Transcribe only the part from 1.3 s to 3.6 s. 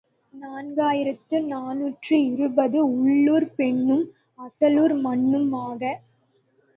நாநூற்று இருபது உள்ளூர்ப்